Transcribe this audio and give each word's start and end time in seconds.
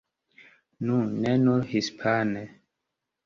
Nu 0.85 0.95
ne 1.19 1.33
nur 1.43 1.61
hispane. 1.73 2.43